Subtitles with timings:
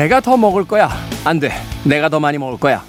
[0.00, 0.88] 내가 더 먹을 거야.
[1.26, 1.52] 안 돼.
[1.84, 2.82] 내가 더 많이 먹을 거야.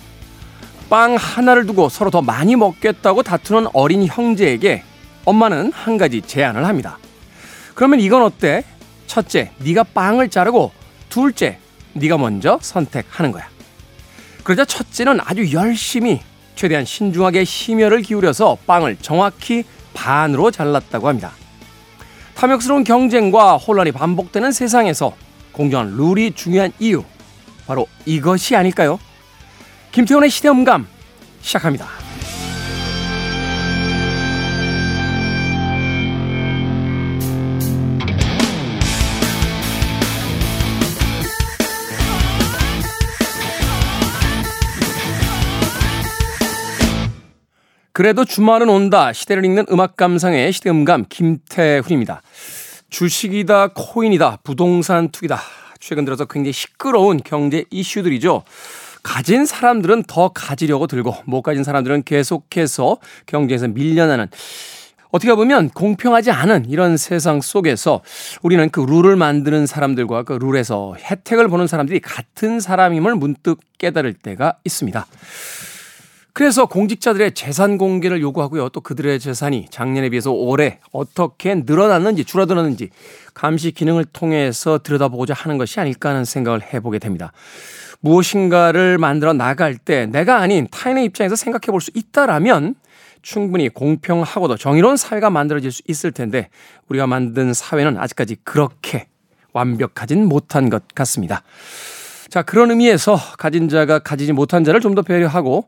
[0.90, 4.84] 빵 하나를 두고 서로 더 많이 먹겠다고 다투는 어린 형제에게
[5.26, 7.00] 엄마는 한 가지 제안을 합니다.
[7.76, 8.64] 그러면 이건 어때?
[9.08, 10.72] 첫째, 네가 빵을 자르고
[11.10, 11.58] 둘째,
[11.92, 13.46] 네가 먼저 선택하는 거야.
[14.46, 16.22] 그러자 첫째는 아주 열심히
[16.56, 21.34] 최대한 신중하게 심혈을 기울여서 빵을 정확히 반으로 잘랐다고 합니다.
[22.36, 25.14] 탐욕스러운 경쟁과 혼란이 반복되는 세상에서
[25.52, 27.04] 공정한 룰이 중요한 이유
[27.72, 29.00] 바로 이것이 아닐까요?
[29.94, 30.86] 김태훈의 시대음감
[31.40, 31.88] 시작합니다.
[47.94, 49.14] 그래도 주말은 온다.
[49.14, 52.22] 시대를 읽는 음악 감상의 시대음감 김태훈입니다.
[52.90, 55.40] 주식이다, 코인이다, 부동산 투기다.
[55.82, 58.44] 최근 들어서 굉장히 시끄러운 경제 이슈들이죠.
[59.04, 64.28] 가진 사람들은 더 가지려고 들고 못 가진 사람들은 계속해서 경제에서 밀려나는
[65.10, 68.02] 어떻게 보면 공평하지 않은 이런 세상 속에서
[68.44, 74.54] 우리는 그 룰을 만드는 사람들과 그 룰에서 혜택을 보는 사람들이 같은 사람임을 문득 깨달을 때가
[74.64, 75.06] 있습니다.
[76.34, 78.70] 그래서 공직자들의 재산 공개를 요구하고요.
[78.70, 82.90] 또 그들의 재산이 작년에 비해서 올해 어떻게 늘어났는지 줄어들었는지
[83.34, 87.34] 감시 기능을 통해서 들여다보고자 하는 것이 아닐까 하는 생각을 해보게 됩니다.
[88.00, 92.76] 무엇인가를 만들어 나갈 때 내가 아닌 타인의 입장에서 생각해 볼 수 있다라면
[93.22, 96.50] 충분히 공평하고도 정의로운 사회가 만들어질 수 있을 텐데
[96.88, 99.08] 우리가 만든 사회는 아직까지 그렇게
[99.54, 101.44] 완벽하진 못한 것 같습니다.
[102.30, 105.68] 자, 그런 의미에서 가진 자가 가지지 못한 자를 좀 더 배려하고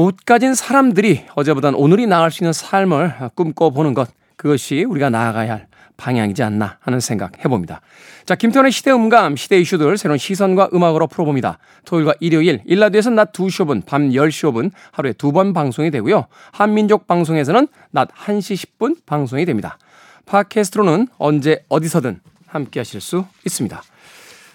[0.00, 5.66] 못 가진 사람들이 어제보단 오늘이 나을 수 있는 삶을 꿈꿔보는 것 그것이 우리가 나아가야 할
[5.98, 7.82] 방향이지 않나 하는 생각 해봅니다.
[8.24, 11.58] 자, 김태훈의 시대음감, 시대 이슈들 새로운 시선과 음악으로 풀어봅니다.
[11.84, 16.28] 토요일과 일요일, 일라디오에서는 낮 2시 5분, 밤 10시 5분 하루에 두 번 방송이 되고요.
[16.52, 19.76] 한민족 방송에서는 낮 1시 10분 방송이 됩니다.
[20.24, 23.82] 팟캐스트로는 언제 어디서든 함께 하실 수 있습니다.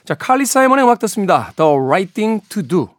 [0.05, 1.53] 자, 칼리 사이먼의 음악 듣습니다.
[1.55, 2.94] The Right Thing to Do.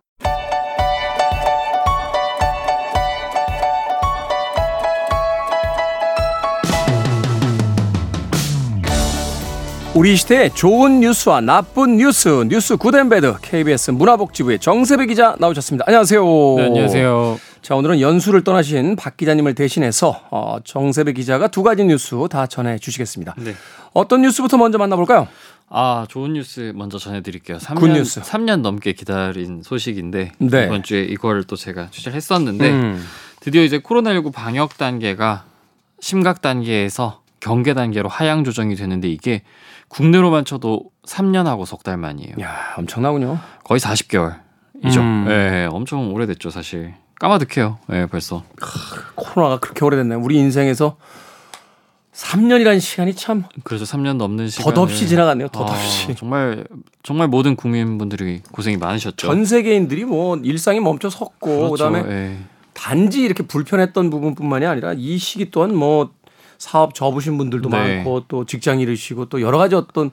[9.96, 15.84] 우리 시대의 좋은 뉴스와 나쁜 뉴스, 뉴스 good and bad KBS 문화복지부의 정세배 기자 나오셨습니다.
[15.86, 16.22] 안녕하세요.
[16.58, 17.40] 네, 안녕하세요.
[17.62, 22.78] 자, 오늘은 연수를 떠나신 박 기자님을 대신해서 어, 정세배 기자가 두 가지 뉴스 다 전해
[22.78, 23.36] 주시겠습니다.
[23.38, 23.54] 네.
[23.94, 25.28] 어떤 뉴스부터 먼저 만나볼까요?
[25.70, 27.56] 아, 좋은 뉴스 먼저 전해드릴게요.
[27.56, 28.20] 3년, good news.
[28.20, 30.64] 3년 넘게 기다린 소식인데 네.
[30.66, 33.02] 이번 주에 이걸 또 제가 취재를 했었는데 음.
[33.40, 35.46] 드디어 이제 코로나19 방역 단계가
[36.00, 39.42] 심각 단계에서 경계 단계로 하향 조정이 되는데 이게
[39.88, 42.34] 국내로만 쳐도 3년하고 석 달 만이에요.
[42.40, 43.38] 야, 엄청나군요.
[43.62, 44.98] 거의 40개월이죠.
[44.98, 45.26] 음.
[45.28, 46.94] 예, 엄청 오래됐죠, 사실.
[47.20, 47.78] 까마득해요.
[47.92, 48.42] 예, 벌써.
[49.14, 50.18] 코로나가 그렇게 오래됐네요.
[50.20, 50.96] 우리 인생에서
[52.12, 55.46] 3년이라는 시간이 참 그래서 3년 넘는 시간 덧없이 지나갔네요.
[55.48, 56.10] 덧없이.
[56.10, 56.64] 아, 정말
[57.04, 59.24] 정말 모든 국민분들이 고생이 많으셨죠.
[59.28, 61.70] 전 세계인들이 뭐 일상이 멈춰 섰고 그렇죠.
[61.70, 62.36] 그다음에 예.
[62.72, 66.10] 단지 이렇게 불편했던 부분뿐만이 아니라 이 시기 또한 뭐
[66.58, 67.96] 사업 접으신 분들도 네.
[67.96, 70.10] 많고 또 직장 잃으시고 또 여러 가지 어떤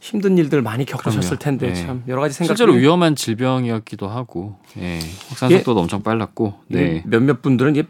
[0.00, 1.38] 힘든 일들 많이 겪으셨을 그럼요.
[1.38, 1.74] 텐데 네.
[1.86, 4.98] 참 여러 가지 생각 실제로 위험한 질병이었기도 하고 예.
[5.28, 7.02] 확산 속도도 엄청 빨랐고 네.
[7.06, 7.84] 몇몇 분들은 이제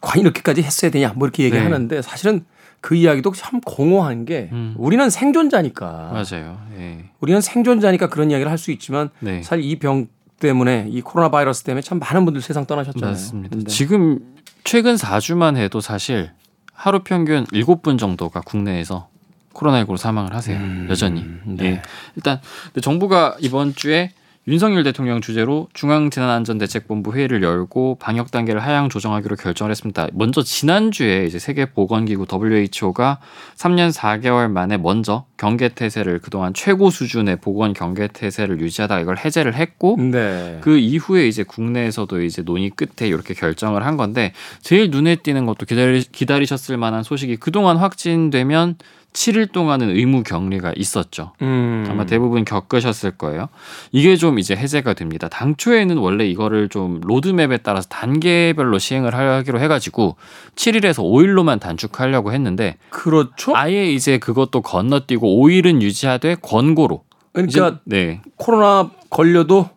[0.00, 2.44] 과연 이렇게까지 했어야 되냐 뭐 이렇게 얘기하는데 사실은
[2.80, 4.74] 그 이야기도 참 공허한 게 음.
[4.78, 6.58] 우리는 생존자니까 맞아요.
[6.78, 7.10] 예.
[7.20, 9.42] 우리는 생존자니까 그런 이야기를 할 수 있지만 네.
[9.42, 10.06] 사실 이 병
[10.40, 13.10] 때문에 이 코로나 바이러스 때문에 참 많은 분들 세상 떠나셨잖아요.
[13.10, 13.56] 맞습니다.
[13.56, 14.20] 근데 지금
[14.62, 16.30] 최근 4주만 해도 사실
[16.78, 19.08] 하루 평균 7분 정도가 국내에서
[19.52, 20.56] 코로나19로 사망을 하세요.
[20.56, 21.24] 음, 여전히.
[21.44, 21.64] 네.
[21.64, 21.82] 예.
[22.14, 22.40] 일단
[22.80, 24.12] 정부가 이번 주에
[24.48, 30.08] 윤석열 대통령 주재로 중앙재난안전대책본부 회의를 열고 방역 단계를 하향 조정하기로 결정을 했습니다.
[30.14, 33.18] 먼저 지난주에 이제 세계보건기구 WHO가
[33.56, 39.54] 3년 4개월 만에 먼저 경계 태세를 그동안 최고 수준의 보건 경계 태세를 유지하다가 이걸 해제를
[39.54, 40.58] 했고 네.
[40.62, 45.66] 그 이후에 이제 국내에서도 이제 논의 끝에 이렇게 결정을 한 건데 제일 눈에 띄는 것도
[45.66, 48.76] 기다리, 기다리셨을 만한 소식이 그동안 확진되면
[49.12, 51.32] 7일 동안은 의무 격리가 있었죠.
[51.42, 51.84] 음.
[51.88, 53.48] 아마 대부분 겪으셨을 거예요.
[53.90, 55.28] 이게 좀 이제 해제가 됩니다.
[55.28, 60.16] 당초에는 원래 이거를 좀 로드맵에 따라서 단계별로 시행을 하기로 해가지고
[60.54, 63.56] 7일에서 5일로만 단축하려고 했는데 그렇죠.
[63.56, 67.02] 아예 이제 그것도 건너뛰고 5일은 유지하되 권고로.
[67.32, 68.22] 그러니까 이제, 네.
[68.36, 69.68] 코로나 걸려도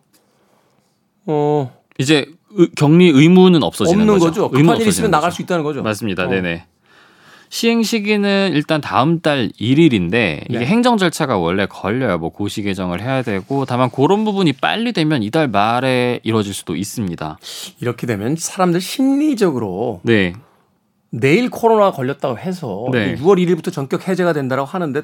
[1.26, 4.26] 어 이제 의- 격리 의무는 없어지는 없는 거죠.
[4.26, 4.56] 거죠.
[4.56, 5.36] 의무 급한 일 있으면 없어지는 나갈 거죠.
[5.36, 5.82] 수 있다는 거죠.
[5.82, 6.24] 맞습니다.
[6.24, 6.28] 어.
[6.28, 6.66] 네네.
[7.52, 10.64] 시행 시기는 일단 다음 달 1일인데 이게 네.
[10.64, 12.16] 행정 절차가 원래 걸려요.
[12.16, 17.38] 뭐 고시 개정을 해야 되고 다만 그런 부분이 빨리 되면 이달 말에 이루어질 수도 있습니다.
[17.82, 20.32] 이렇게 되면 사람들 심리적으로 네.
[21.10, 23.16] 내일 코로나 걸렸다고 해서 네.
[23.16, 25.02] 6월 1일부터 전격 해제가 된다고 하는데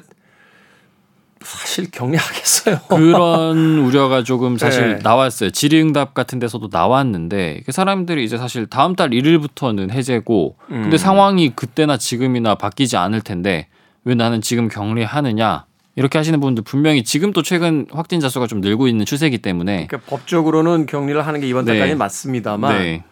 [1.41, 2.79] 사실 격리하겠어요.
[2.89, 4.99] 그런 우려가 조금 사실 네.
[5.01, 5.51] 나왔어요.
[5.51, 10.97] 질의응답 같은 데서도 나왔는데 그 사람들이 이제 사실 다음 달 1일부터는 해제고 근데 음.
[10.97, 13.67] 상황이 그때나 지금이나 바뀌지 않을 텐데
[14.03, 15.65] 왜 나는 지금 격리하느냐
[15.95, 20.09] 이렇게 하시는 분들 분명히 지금 또 최근 확진자 수가 좀 늘고 있는 추세이기 때문에 그러니까
[20.09, 21.73] 법적으로는 격리를 하는 게 이번 네.
[21.73, 23.03] 달까지는 맞습니다만 네.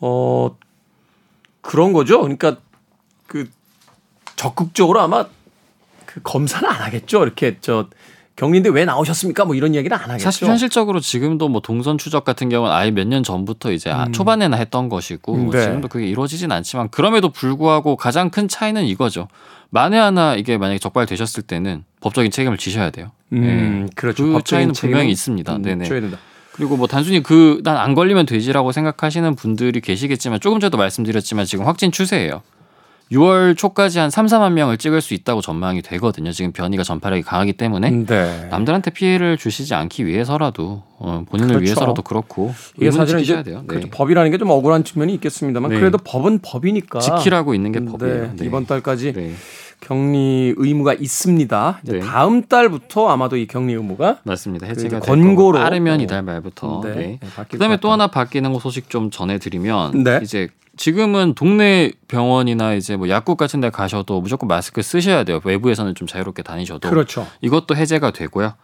[0.00, 0.56] 어
[1.60, 2.20] 그런 거죠.
[2.20, 2.56] 그러니까
[3.26, 3.48] 그
[4.36, 5.30] 적극적으로 아마 그
[6.22, 7.22] 검사는 안 하겠죠.
[7.22, 7.88] 이렇게 저
[8.36, 9.44] 격리인데 왜 나오셨습니까?
[9.46, 10.24] 뭐 이런 이야기는 안 하겠죠.
[10.24, 14.56] 사실 현실적으로 지금도 뭐 동선 추적 같은 경우는 아예 몇 년 전부터 이제 아, 초반에나
[14.58, 15.62] 했던 것이고 음, 네.
[15.62, 19.28] 지금도 그게 이루어지진 않지만 그럼에도 불구하고 가장 큰 차이는 이거죠.
[19.70, 23.10] 만에 하나 이게 만약에 적발되셨을 때는 법적인 책임을 지셔야 돼요.
[23.32, 24.24] 음, 그렇죠.
[24.24, 25.56] 그 법적인 차이는 분명히 있습니다.
[25.56, 25.88] 음, 네네.
[26.52, 31.66] 그리고 뭐 단순히 그 난 안 걸리면 되지라고 생각하시는 분들이 계시겠지만 조금 전에도 말씀드렸지만 지금
[31.66, 32.42] 확진 추세예요.
[33.12, 36.32] 6월 초까지 한 3, 4만 명을 찍을 수 있다고 전망이 되거든요.
[36.32, 38.48] 지금 변이가 전파력이 강하기 때문에 네.
[38.50, 41.64] 남들한테 피해를 주시지 않기 위해서라도 어, 본인을 그렇죠.
[41.64, 43.60] 위해서라도 그렇고 이게 사실은 이제 돼요.
[43.60, 43.66] 네.
[43.66, 43.88] 그렇죠.
[43.90, 45.78] 법이라는 게 좀 억울한 측면이 있겠습니다만 네.
[45.78, 48.32] 그래도 법은 법이니까 지키라고 있는 게 네, 법이에요.
[48.36, 48.44] 네.
[48.44, 49.32] 이번 달까지 네.
[49.80, 51.80] 격리 의무가 있습니다.
[51.84, 52.00] 이제 네.
[52.00, 54.66] 다음 달부터 아마도 이 격리 의무가 맞습니다.
[54.66, 56.02] 그 해제가 권고로 빠르면 어.
[56.02, 56.80] 이달 말부터.
[56.80, 57.92] 그다음에 것 또.
[57.92, 60.20] 하나 바뀌는 거 소식 좀 전해드리면 네.
[60.22, 65.40] 이제 지금은 동네 병원이나 이제 뭐 약국 같은 데 가셔도 무조건 마스크 쓰셔야 돼요.
[65.44, 67.26] 외부에서는 좀 자유롭게 다니셔도 그렇죠.
[67.40, 68.54] 이것도 해제가 되고요.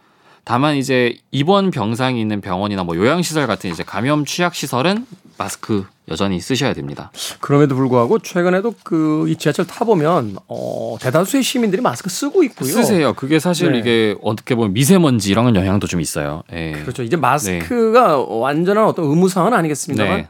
[0.45, 5.05] 다만 이제 입원 병상이 있는 병원이나 뭐 요양시설 같은 이제 감염 취약 시설은
[5.37, 7.11] 마스크 여전히 쓰셔야 됩니다.
[7.39, 12.69] 그럼에도 불구하고 최근에도 그 이 지하철 타 보면 어, 대다수의 시민들이 마스크 쓰고 있고요.
[12.69, 13.13] 쓰세요.
[13.13, 13.79] 그게 사실 네.
[13.79, 16.43] 이게 어떻게 보면 미세먼지 이런 영향도 좀 있어요.
[16.51, 16.73] 예.
[16.81, 17.03] 그렇죠.
[17.03, 20.27] 이제 마스크가 완전한 어떤 의무 사항은 아니겠습니다만 네.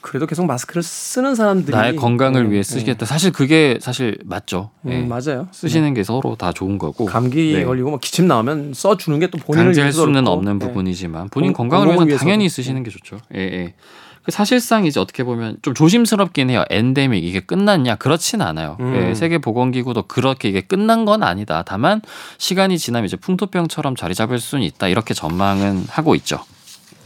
[0.00, 3.04] 그래도 계속 마스크를 쓰는 사람들이 나의 건강을 음, 위해 쓰시겠다.
[3.06, 4.70] 사실 그게 사실 맞죠.
[4.86, 4.98] 음, 예.
[5.02, 5.48] 맞아요.
[5.52, 7.04] 쓰시는 게 서로 다 좋은 거고.
[7.04, 7.64] 감기 네.
[7.64, 10.30] 걸리고 뭐 기침 나오면 써 주는 게 또 본인을 강제할 위해서 수는 그렇고.
[10.30, 10.66] 없는 네.
[10.66, 12.24] 부분이지만 본인 공- 건강을 공공을 위해서.
[12.24, 13.18] 당연히 쓰시는 게 좋죠.
[13.34, 13.74] 예, 예.
[14.22, 16.62] 그 사실상 이제 어떻게 보면 좀 조심스럽긴 해요.
[16.68, 17.96] 엔데믹 이게 끝났냐?
[17.96, 18.76] 그렇진 않아요.
[18.80, 18.94] 음.
[19.10, 21.62] 예, 세계 보건기구도 그렇게 이게 끝난 건 아니다.
[21.66, 22.02] 다만
[22.38, 24.88] 시간이 지나면 이제 풍토병처럼 자리 잡을 수는 있다.
[24.88, 26.44] 이렇게 전망은 하고 있죠.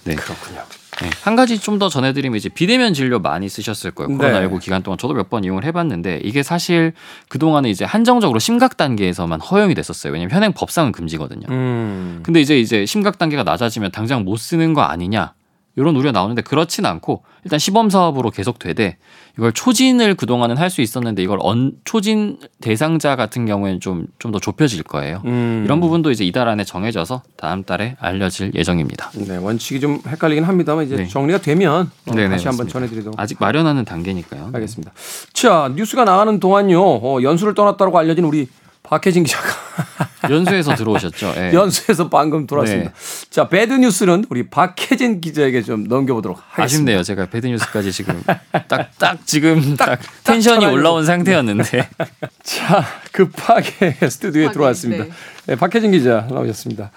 [0.05, 0.15] 네.
[0.17, 0.61] 그렇군요.
[1.03, 1.11] 네.
[1.23, 4.17] 한 가지 좀 더 전해드리면 이제 비대면 진료 많이 쓰셨을 거예요.
[4.17, 4.17] 네.
[4.17, 6.93] 코로나19 기간 동안 저도 몇 번 이용을 해봤는데 이게 사실
[7.29, 10.13] 그동안에 이제 한정적으로 심각 단계에서만 허용이 됐었어요.
[10.13, 11.47] 왜냐면 현행 법상은 금지거든요.
[11.51, 12.21] 음.
[12.23, 15.33] 근데 이제 이제 심각 단계가 낮아지면 당장 못 쓰는 거 아니냐
[15.77, 18.97] 이런 우려 가 나오는데 그렇진 않고 일단 시범 사업으로 계속 되되
[19.37, 24.39] 이걸 초진을 그동안은 할 수 있었는데 이걸 언, 초진 대상자 같은 경우에는 좀 좀 더
[24.39, 25.23] 좁혀질 거예요.
[25.27, 25.63] 음.
[25.65, 29.11] 이런 부분도 이제 이달 안에 정해져서 다음 달에 알려질 예정입니다.
[29.15, 31.07] 네, 원칙이 좀 헷갈리긴 합니다만 이제 네.
[31.09, 32.67] 정리가 되면 어, 네네, 다시 한번.
[32.69, 34.51] 전해드리도록 아직 마련하는 단계니까요.
[34.53, 34.93] 하겠습니다.
[35.33, 36.81] 자, 뉴스가 나가는 동안요.
[36.81, 38.49] 어, 연수를 떠났다고 알려진 우리
[38.83, 39.45] 박혜진 기자가
[40.31, 41.35] 연수에서 들어오셨죠.
[41.37, 41.53] 예.
[41.55, 42.91] 연수에서 방금 돌아왔습니다.
[42.91, 43.27] 네.
[43.31, 46.65] 자, bad news는 우리 박혜진 기자에게 좀 넘겨보도록 하겠습니다.
[46.65, 47.03] 아쉽네요.
[47.03, 48.23] 제가 bad news까지 지금
[48.69, 50.73] 딱딱 지금 딱, tension이 전화해서.
[50.73, 51.89] 올라온 상태였는데
[52.43, 55.05] 자, 급하게 스튜디오에 들어왔습니다.
[55.05, 55.11] 네.
[55.47, 56.91] 네, 박혜진 기자 나오셨습니다.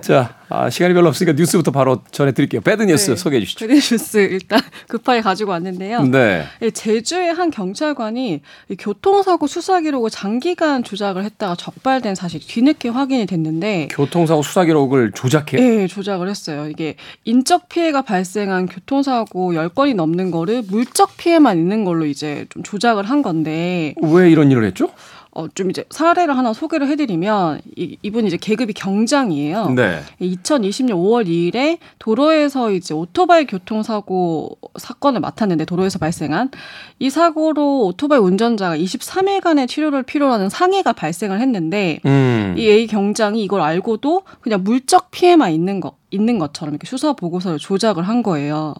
[0.00, 2.62] 자, 아, 시간이 별로 없으니까 뉴스부터 바로 전해드릴게요.
[2.62, 3.16] bad news 네.
[3.16, 3.66] 소개해 주시죠.
[3.66, 6.02] bad news 일단 급하게 가지고 왔는데요.
[6.04, 6.46] 네.
[6.62, 8.40] 예, 제주의 한 경찰관이
[8.70, 15.10] 이 교통사고 수사 기록을 장기간 조작을 했다가 적발된 사실이 뒤늦게 확인이 됐는데 교통사고 수사 기록을
[15.10, 15.60] 조작해요?
[15.60, 16.68] 예, 조작을 했어요.
[16.68, 16.94] 이게
[17.24, 23.22] 인적 피해가 발생한 교통사고 10건이 넘는 거를 물적 피해만 있는 걸로 이제 좀 조작을 한
[23.22, 24.90] 건데 왜 이런 일을 했죠?
[25.34, 29.70] 어, 좀 이제 사례를 하나 소개를 해드리면 이, 이분이 이제 계급이 경장이에요.
[29.70, 30.00] 네.
[30.20, 36.50] 2020년 5월 2일에 도로에서 이제 오토바이 교통사고 사건을 맡았는데 도로에서 발생한
[37.00, 42.54] 이 사고로 오토바이 운전자가 23일간의 치료를 필요로 하는 상해가 발생을 했는데 음.
[42.56, 47.58] 이 A 경장이 이걸 알고도 그냥 물적 피해만 있는 거 있는 것처럼 이렇게 수사 보고서를
[47.58, 48.74] 조작을 한 거예요.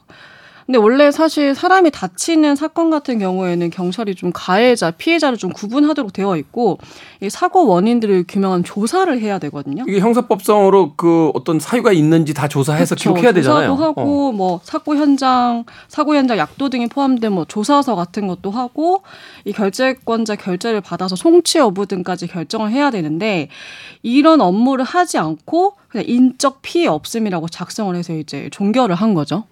[0.66, 6.36] 근데 원래 사실 사람이 다치는 사건 같은 경우에는 경찰이 좀 가해자, 피해자를 좀 구분하도록 되어
[6.36, 6.78] 있고
[7.20, 9.84] 이 사고 원인들을 규명한 조사를 해야 되거든요.
[9.86, 13.68] 이게 형사법상으로 그 어떤 사유가 있는지 다 조사해서 그쵸, 기록해야 되잖아요.
[13.68, 19.02] 조사도 하고 뭐 사고 현장, 사고 현장 약도 등이 포함된 뭐 조사서 같은 것도 하고
[19.44, 23.48] 이 결재권자 결재를 받아서 송치 여부 등까지 결정을 해야 되는데
[24.02, 29.44] 이런 업무를 하지 않고 그냥 인적 피해 없음이라고 작성을 해서 이제 종결을 한 거죠.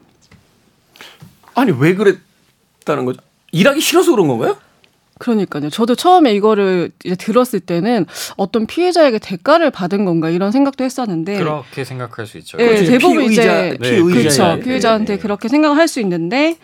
[1.55, 1.61] 어.
[1.61, 3.21] 아니 왜 그랬다는 거죠?
[3.53, 4.57] 일하기 싫어서 그런 건가요?
[5.19, 5.71] 그러니까요.
[5.71, 8.07] 저도 처음에 이거를 이제 들었을 때는
[8.37, 12.59] 어떤 피해자에게 대가를 받은 건가 이런 생각도 했었는데 그렇게 생각할 수 있죠.
[12.61, 12.87] 예, 그렇죠.
[12.87, 14.43] 대부분 피의자- 이제 피의자의- 그렇죠.
[14.57, 15.19] 네, 피해자한테 네.
[15.21, 16.57] 그렇게 생각할 수 있는데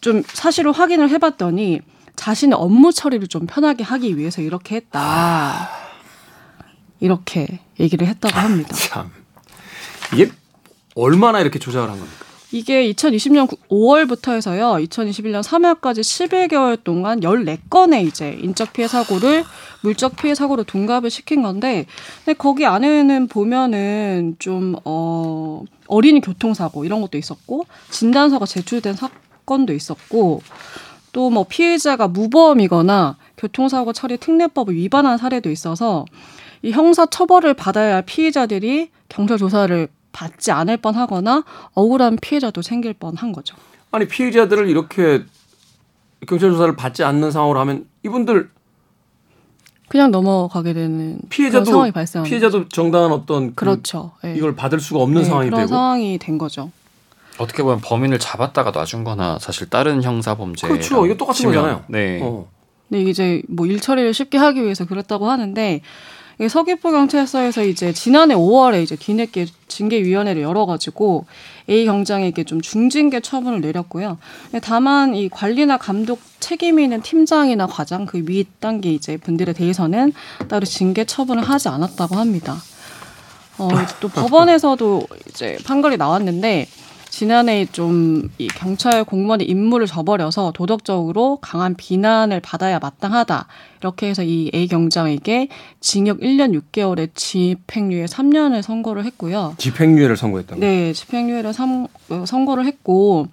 [0.00, 1.80] 좀 사실을 확인을 해봤더니
[2.16, 5.70] 자신의 업무 처리를 좀 편하게 하기 위해서 이렇게 했다.
[6.98, 8.74] 이렇게 얘기를 했다고 합니다.
[8.74, 9.10] 참
[10.12, 10.30] 이게
[10.96, 12.24] 얼마나 이렇게 조작을 한 겁니까?
[12.52, 14.84] 이게 2020년 5월부터 해서요.
[14.84, 19.44] 2021년 3월까지 11개월 동안 14건의 이제 인적 피해 사고를
[19.82, 21.86] 물적 피해 사고로 둔갑을 시킨 건데
[22.24, 30.42] 근데 거기 안에는 보면은 좀 어, 어린이 교통사고 이런 것도 있었고 진단서가 제출된 사건도 있었고
[31.12, 36.04] 또 뭐 피해자가 무보험이거나 교통사고 처리 특례법을 위반한 사례도 있어서
[36.62, 43.32] 이 형사 처벌을 받아야 할 피해자들이 경찰 조사를 받지 않을 뻔하거나 억울한 피해자도 생길 뻔한
[43.32, 43.56] 거죠.
[43.92, 45.24] 아니 피해자들을 이렇게
[46.26, 48.50] 경찰 조사를 받지 않는 상황으로 하면 이분들
[49.88, 54.12] 그냥 넘어가게 되는 피해자도 상황이 발생하는 피해자도 정당한 어떤 그 그렇죠.
[54.24, 54.34] 예.
[54.36, 56.70] 이걸 받을 수가 없는 네, 상황이 그런 되고 상황이 된 거죠.
[57.38, 61.06] 어떻게 보면 범인을 잡았다가 놔준거나 사실 다른 형사 범죄 그렇죠.
[61.06, 61.84] 이거 똑같은 거잖아요.
[61.88, 62.20] 네.
[62.22, 62.46] 어.
[62.88, 65.80] 근데 이게 이제 뭐 일 처리를 쉽게 하기 위해서 그랬다고 하는데
[66.48, 71.26] 서귀포 경찰서에서 이제 지난해 5월에 이제 뒤늦게 징계위원회를 열어가지고
[71.68, 74.18] A 경장에게 좀 중징계 처분을 내렸고요.
[74.62, 80.12] 다만 이 관리나 감독 책임이 있는 팀장이나 과장 그윗 단계 이제 분들에 대해서는
[80.48, 82.56] 따로 징계 처분을 하지 않았다고 합니다.
[83.58, 83.68] 어,
[84.00, 86.66] 또 법원에서도 이제 판결이 나왔는데
[87.10, 93.46] 지난해 좀 이 경찰 공무원의 임무를 저버려서 도덕적으로 강한 비난을 받아야 마땅하다.
[93.80, 95.48] 이렇게 해서 이 A 경장에게
[95.80, 99.54] 징역 1년 6개월에 집행유예 3년을 선고를 했고요.
[99.58, 100.60] 집행유예를 선고했다고.
[100.60, 103.26] 네, 집행유예를 삼- 어, 선고를 했고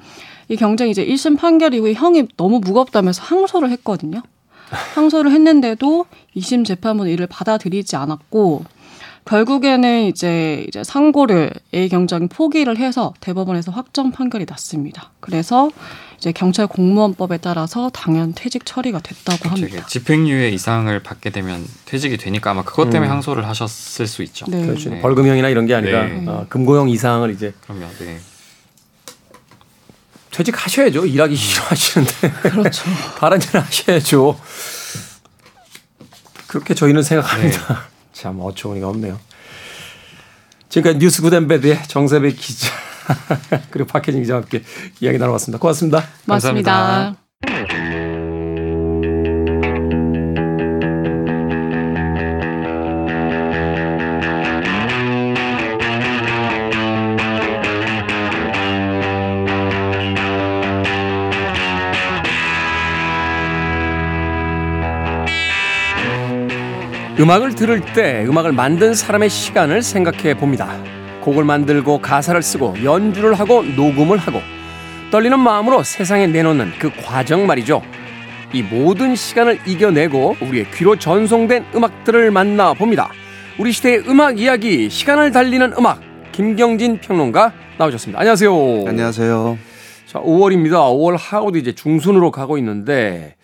[0.49, 4.21] 이 경쟁이 이제 1심 판결 이후에 형이 너무 무겁다면서 항소를 했거든요.
[4.95, 6.05] 항소를 했는데도
[6.35, 8.63] 2심 재판부는 이를 받아들이지 않았고
[9.27, 15.11] 결국에는 이제 이제 상고를 A 경장이 포기를 해서 대법원에서 확정 판결이 났습니다.
[15.19, 15.69] 그래서
[16.17, 19.85] 이제 경찰 공무원법에 따라서 당연 퇴직 처리가 됐다고 합니다.
[19.85, 23.15] 집행유예 이상을 받게 되면 퇴직이 되니까 아마 그것 때문에 음.
[23.15, 24.45] 항소를 하셨을 수 있죠.
[24.47, 24.65] 네.
[24.65, 24.89] 그렇죠.
[24.89, 25.01] 네.
[25.01, 26.23] 벌금형이나 이런 게 아니라 네.
[26.25, 28.19] 어, 금고형 이상을 이제 그러면 네.
[30.31, 31.05] 퇴직하셔야죠.
[31.05, 32.83] 일하기 싫어하시는데 그렇죠.
[33.17, 34.39] 다른 일 하셔야죠.
[36.47, 37.96] 그렇게 저희는 생각합니다.
[38.17, 39.19] 참 어처구니가 없네요.
[40.69, 42.69] 지금까지 뉴스 굿앤배드의 정세배 기자
[43.69, 44.63] 그리고 박혜진 기자와 함께
[44.99, 45.59] 이야기 나눠봤습니다.
[45.59, 46.03] 고맙습니다.
[46.25, 46.71] 맞습니다.
[46.71, 47.26] 감사합니다.
[67.19, 70.77] 음악을 들을 때 음악을 만든 사람의 시간을 생각해 봅니다.
[71.21, 74.39] 곡을 만들고 가사를 쓰고 연주를 하고 녹음을 하고
[75.09, 77.81] 떨리는 마음으로 세상에 내놓는 그 과정 말이죠.
[78.53, 83.09] 이 모든 시간을 이겨내고 우리의 귀로 전송된 음악들을 만나 봅니다.
[83.57, 85.99] 우리 시대의 음악 이야기, 시간을 달리는 음악,
[86.33, 88.19] 김경진 평론가 나오셨습니다.
[88.19, 88.53] 안녕하세요.
[88.87, 89.57] 안녕하세요.
[90.05, 90.73] 자, 5월입니다.
[90.73, 93.35] 5월 하고도 이제 중순으로 가고 있는데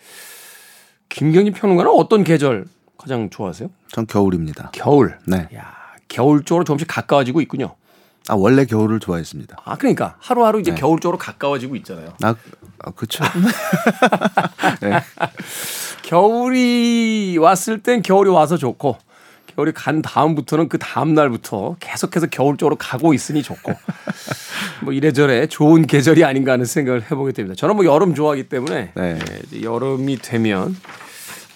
[1.08, 2.66] 김경진 평론가는 어떤 계절
[3.04, 3.68] 가장 좋아하세요?
[3.88, 4.70] 전 겨울입니다.
[4.72, 5.18] 겨울.
[5.26, 5.46] 네.
[5.54, 5.74] 야,
[6.08, 7.74] 겨울 쪽으로 조금씩 가까워지고 있군요.
[8.28, 9.58] 아 원래 겨울을 좋아했습니다.
[9.62, 10.80] 아, 그러니까 하루하루 이제 네.
[10.80, 12.14] 겨울 쪽으로 가까워지고 있잖아요.
[12.22, 12.34] 아,
[12.78, 13.22] 아 그쵸.
[16.02, 18.96] 겨울이 왔을 땐 겨울이 와서 좋고
[19.54, 23.74] 겨울이 간 다음부터는 그 다음 날부터 계속해서 겨울 쪽으로 가고 있으니 좋고
[24.82, 27.54] 뭐 이래저래 좋은 계절이 아닌가 하는 생각을 해보게 됩니다.
[27.54, 29.18] 저는 뭐 여름 좋아하기 때문에 네.
[29.62, 30.74] 여름이 되면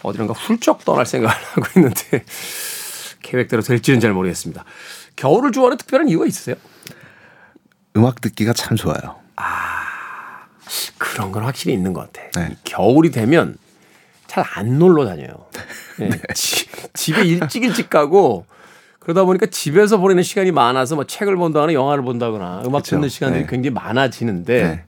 [0.03, 2.25] 어디론가 훌쩍 떠날 생각을 하고 있는데
[3.23, 4.65] 계획대로 될지는 잘 모르겠습니다.
[5.17, 6.57] 겨울을 좋아하는 특별한 이유가 있으세요?
[7.97, 9.17] 음악 듣기가 참 좋아요.
[10.99, 12.31] 그런 건 확실히 있는 것 같아.
[12.41, 12.53] 네.
[12.53, 13.57] 이 겨울이 되면
[14.27, 15.47] 잘 안 놀러 다녀요.
[16.01, 18.45] 예, 지- 집에 일찍 일찍 가고
[19.01, 22.97] 그러다 보니까 집에서 보내는 시간이 많아서 뭐 책을 본다거나 영화를 본다거나 음악 그쵸.
[22.97, 23.49] 듣는 시간들이 네.
[23.49, 24.85] 굉장히 많아지는데 네.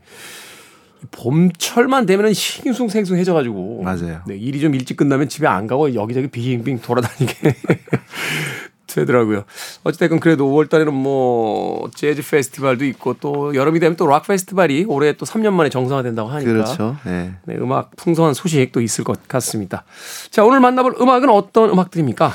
[1.10, 4.20] 봄철만 되면은 싱숭생숭해져가지고 맞아요.
[4.26, 7.34] 네, 일이 좀 일찍 끝나면 집에 안 가고 여기저기 빙빙 돌아다니게
[8.86, 9.44] 되더라고요.
[9.84, 15.12] 어찌됐건 그래도 5월 달에는 뭐 재즈 페스티벌도 있고 또 여름이 되면 또 락 페스티벌이 올해
[15.12, 16.96] 또 3년 만에 정상화된다고 하니까 그렇죠.
[17.04, 17.32] 네.
[17.44, 19.84] 네, 음악 풍성한 소식도 있을 것 같습니다.
[20.30, 22.32] 자, 오늘 만나볼 음악은 어떤 음악들입니까?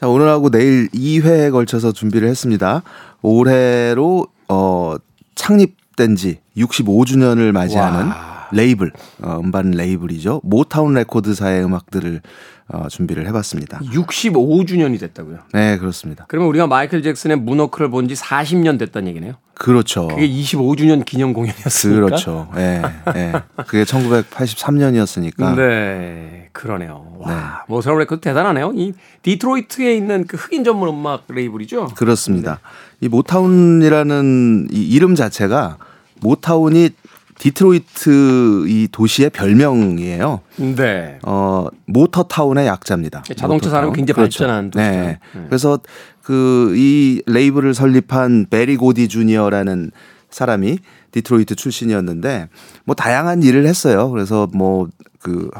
[0.00, 2.82] 자 오늘하고 내일 2회에 걸쳐서 준비를 했습니다.
[3.20, 4.94] 올해로 어
[5.34, 8.48] 창립 된 지 65주년을 맞이하는 와.
[8.52, 8.92] 레이블
[9.22, 10.42] 어, 음반 레이블이죠.
[10.44, 12.20] 모타운 레코드사의 음악들을
[12.68, 13.78] 어, 준비를 해봤습니다.
[13.80, 15.38] 65주년이 됐다고요.
[15.54, 16.26] 네 그렇습니다.
[16.28, 19.34] 그러면 우리가 마이클 잭슨의 문워크를 본 지 40년 됐다는 얘기네요.
[19.54, 20.08] 그렇죠.
[20.08, 22.00] 그게 25주년 기념 공연이었으니까.
[22.06, 22.48] 그렇죠.
[22.56, 22.82] 예,
[23.16, 23.32] 예.
[23.66, 25.54] 그게 1983년이었으니까.
[25.56, 27.06] 네, 그러네요.
[27.18, 28.72] 와, 모타운 레코드 대단하네요.
[28.74, 28.92] 이
[29.22, 31.88] 디트로이트에 있는 그 흑인 전문 음악 레이블이죠.
[31.96, 32.60] 그렇습니다.
[33.00, 35.78] 이 모타운이라는 이 이름 자체가
[36.22, 36.90] 모타운이
[37.38, 40.40] 디트로이트 이 도시의 별명이에요.
[40.76, 41.18] 네.
[41.24, 43.22] 어, 모터타운의 약자입니다.
[43.36, 43.92] 자동차 산업이 모터타운.
[43.94, 44.90] 굉장히 발전한 도시죠.
[44.90, 45.18] 네.
[45.34, 45.44] 네.
[45.48, 45.78] 그래서
[46.22, 49.90] 그 이 레이블을 설립한 베리 고디 주니어라는
[50.30, 50.78] 사람이
[51.10, 52.48] 디트로이트 출신이었는데
[52.84, 54.10] 뭐 다양한 일을 했어요.
[54.10, 54.88] 그래서 뭐
[55.22, 55.50] 그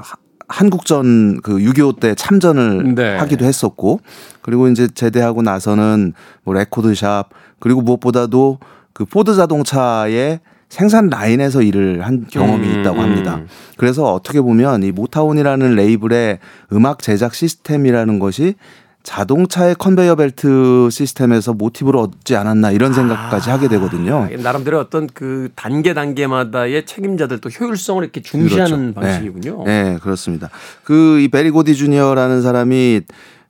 [0.48, 3.16] 한국전 그 6.25 때 참전을 네.
[3.16, 4.00] 하기도 했었고
[4.42, 8.58] 그리고 이제 제대하고 나서는 뭐 레코드샵 그리고 무엇보다도
[8.92, 10.40] 그 포드 자동차의
[10.72, 13.34] 생산 라인에서 일을 한 경험이 음, 있다고 합니다.
[13.34, 13.46] 음.
[13.76, 16.38] 그래서 어떻게 보면 이 모타운이라는 레이블의
[16.72, 18.54] 음악 제작 시스템이라는 것이
[19.02, 24.22] 자동차의 컨베이어 벨트 시스템에서 모티브를 얻지 않았나 이런 생각까지 하게 되거든요.
[24.32, 29.00] 아, 나름대로 어떤 그 단계 단계마다의 책임자들 또 효율성을 이렇게 중시하는 그렇죠.
[29.00, 29.64] 방식이군요.
[29.66, 30.48] 네, 네, 그렇습니다.
[30.84, 33.02] 그 이 베리 고디 주니어라는 사람이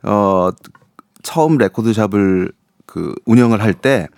[0.02, 0.50] 어
[1.22, 2.50] 처음 레코드샵을
[2.86, 4.08] 그 운영을 할 때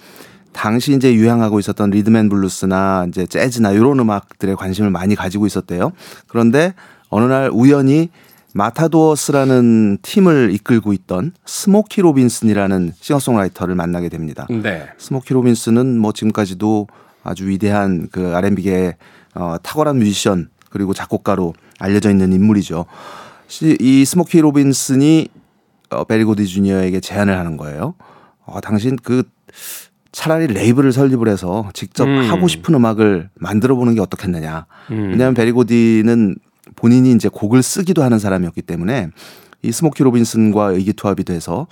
[0.55, 5.93] 당시 이제 유행하고 있었던 리듬 앤 블루스나 이제 재즈나 이런 음악들에 관심을 많이 가지고 있었대요.
[6.29, 6.73] 그런데
[7.11, 8.09] 어느 날 우연히
[8.55, 14.47] 마타도어스라는 팀을 이끌고 있던 스모키 로빈슨이라는 싱어송라이터를 만나게 됩니다.
[14.49, 14.87] 네.
[14.97, 16.87] 스모키 로빈슨은 뭐 지금까지도
[17.25, 18.95] 아주 위대한 그 R&B계의
[19.35, 22.87] 어, 탁월한 뮤지션 그리고 작곡가로 알려져 있는 인물이죠.
[23.49, 25.29] 시- 이 스모키 로빈슨이
[25.91, 27.95] 어, 베리 고디 주니어에게 제안을 하는 거예요.
[28.47, 29.25] 어, 당신 그
[30.14, 32.31] 차라리 레이블을 설립을 해서 직접 음.
[32.31, 34.66] 하고 싶은 음악을 만들어 보는 게 어떻겠느냐.
[34.92, 35.09] 음.
[35.11, 36.37] 왜냐하면 베리 고디는
[36.77, 39.11] 본인이 이제 곡을 쓰기도 하는 사람이었기 때문에
[39.62, 41.66] 이 스모키 로빈슨과 의기투합이 돼서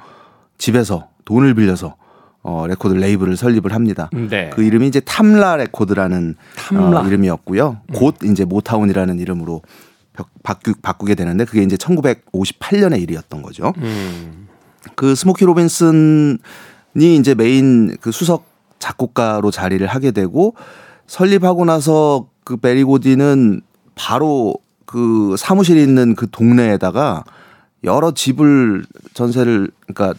[0.58, 1.94] 집에서 돈을 빌려서
[2.42, 4.10] 어, 레코드 레이블을 설립을 합니다.
[4.12, 4.50] 네.
[4.52, 7.00] 그 이름이 이제 탐라 레코드라는 탐라.
[7.02, 7.78] 어, 이름이었고요.
[7.94, 9.62] 곧 이제 모타운이라는 이름으로
[10.12, 13.72] 바- 바꾸, 바꾸게 되는데 그게 이제 1958년의 일이었던 거죠.
[13.78, 14.48] 음.
[14.96, 16.38] 그 스모키 로빈슨
[16.96, 18.44] 이 이제 메인 그 수석
[18.78, 20.54] 작곡가로 자리를 하게 되고
[21.06, 23.60] 설립하고 나서 그 베리 고디는
[23.94, 27.24] 바로 그 사무실이 있는 그 동네에다가
[27.84, 30.18] 여러 집을 전세를 그러니까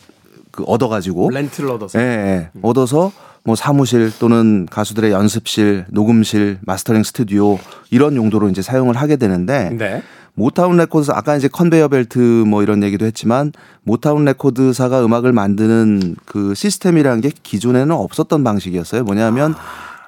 [0.51, 1.99] 그 얻어가지고 렌트를 얻어서.
[1.99, 2.49] 예, 예.
[2.61, 3.11] 얻어서
[3.43, 7.59] 뭐 사무실 또는 가수들의 연습실, 녹음실, 마스터링 스튜디오
[7.91, 10.03] 이런 용도로 이제 사용을 하게 되는데 네.
[10.35, 13.51] 모타운 레코드 아까 이제 컨베이어 벨트 뭐 이런 얘기도 했지만
[13.83, 19.03] 모타운 레코드사가 음악을 만드는 그 시스템이라는 게 기존에는 없었던 방식이었어요.
[19.03, 19.53] 뭐냐면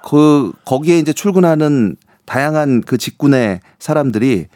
[0.04, 4.48] 그 거기에 이제 출근하는 다양한 그 직군의 사람들이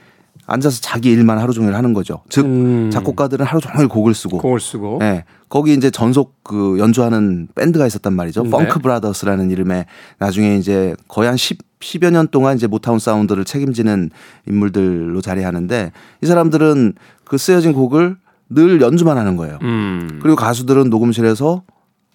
[0.47, 2.21] 앉아서 자기 일만 하루 종일 하는 거죠.
[2.29, 2.89] 즉 음.
[2.91, 4.97] 작곡가들은 하루 종일 곡을 쓰고 곡을 쓰고.
[4.99, 5.23] 네.
[5.47, 8.43] 거기 이제 전속 그 연주하는 밴드가 있었단 말이죠.
[8.43, 8.49] 네.
[8.49, 9.85] 펑크 브라더스라는 이름의
[10.17, 14.11] 나중에 이제 거의 한 10, 10여 년 동안 이제 모타운 사운드를 책임지는
[14.47, 18.17] 인물들로 자리하는데 이 사람들은 그 쓰여진 곡을
[18.49, 19.59] 늘 연주만 하는 거예요.
[19.61, 20.19] 음.
[20.21, 21.63] 그리고 가수들은 녹음실에서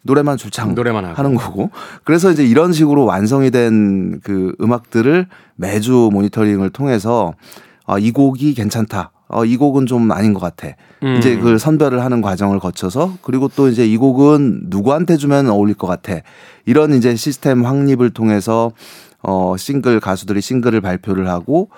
[0.03, 1.05] 노래만 줄창 노래만.
[1.07, 1.71] 하는 거고.
[2.05, 7.35] 그래서 이제 이런 식으로 완성이 된 그 음악들을 매주 모니터링을 통해서
[7.87, 9.13] 아, 이 곡이 괜찮다.
[9.29, 10.69] 어, 이 곡은 좀 아닌 것 같아.
[11.03, 11.17] 음.
[11.19, 15.87] 이제 그걸 선별을 하는 과정을 거쳐서 그리고 또 이제 이 곡은 누구한테 주면 어울릴 것
[15.87, 16.21] 같아.
[16.67, 18.73] 이런 이제 시스템 확립을 통해서
[19.25, 21.71] 어, 싱글 가수들이 싱글을 발표를 하고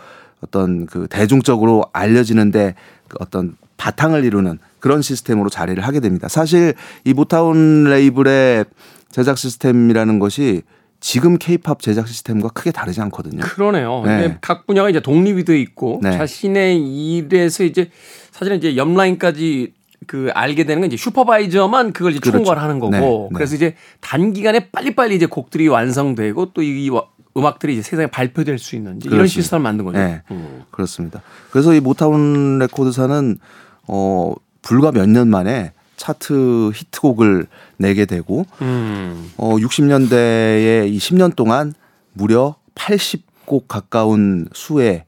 [0.42, 2.74] 어떤 그 대중적으로 알려지는데
[3.08, 6.28] 그 어떤 바탕을 이루는 그런 시스템으로 자리를 하게 됩니다.
[6.28, 8.64] 사실 이 모타운 레이블의
[9.10, 10.62] 제작 시스템이라는 것이
[10.98, 13.40] 지금 케이팝 제작 시스템과 크게 다르지 않거든요.
[13.42, 14.02] 그러네요.
[14.04, 14.38] 네.
[14.40, 16.12] 각 분야가 이제 독립이 돼 있고 네.
[16.16, 17.90] 자신의 일에서 이제
[18.32, 19.74] 사실은 이제 옆 라인까지
[20.06, 22.38] 그 알게 되는 건 이제 슈퍼바이저만 그걸 이제 그렇죠.
[22.38, 23.28] 총괄하는 거고 네, 네.
[23.34, 26.90] 그래서 이제 단기간에 빨리빨리 이제 곡들이 완성되고 또 이
[27.36, 29.40] 음악들이 이제 세상에 발표될 수 있는 이제 이런 그렇습니다.
[29.42, 29.98] 시스템을 만든 거죠.
[29.98, 30.22] 네.
[30.30, 30.62] 음.
[30.70, 31.22] 그렇습니다.
[31.50, 33.38] 그래서 이 모타운 레코드사는
[33.88, 37.46] 어 불과 몇 년 만에 차트 히트곡을
[37.78, 39.32] 내게 되고 음.
[39.38, 41.72] 어 60년대에 이 10년 동안
[42.12, 45.04] 무려 80곡 가까운 수의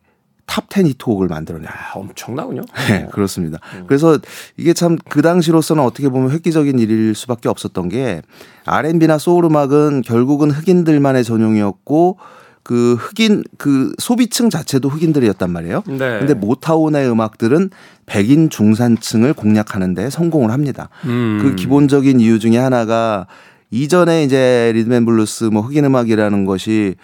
[0.48, 1.68] Top 10 히트곡을 만들어내요.
[1.70, 2.62] 아, 엄청나군요.
[2.88, 3.58] 네, 그렇습니다.
[3.86, 4.18] 그래서
[4.56, 8.22] 이게 참 그 당시로서는 어떻게 보면 획기적인 일일 수밖에 없었던 게
[8.64, 12.18] R&B나 소울 음악은 결국은 흑인들만의 전용이었고
[12.62, 15.82] 그 흑인 그 소비층 자체도 흑인들이었단 말이에요.
[15.86, 16.18] 네.
[16.18, 17.70] 근데 모타운의 음악들은
[18.06, 20.90] 백인 중산층을 공략하는 데 성공을 합니다.
[21.04, 21.38] 음.
[21.42, 23.26] 그 기본적인 이유 중에 하나가
[23.70, 26.96] 이전에 이제 리듬앤 블루스 뭐 흑인 음악이라는 것이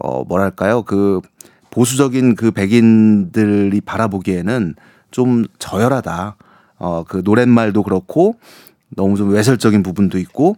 [0.00, 1.20] 어 뭐랄까요 그
[1.72, 4.76] 보수적인 그 백인들이 바라보기에는
[5.10, 6.36] 좀 저열하다.
[6.78, 8.36] 어, 그 노랫말도 그렇고
[8.94, 10.56] 너무 좀 외설적인 부분도 있고